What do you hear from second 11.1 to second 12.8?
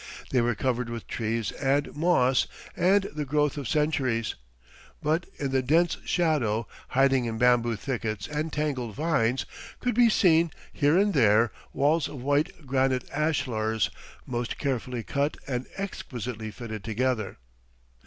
there, walls of white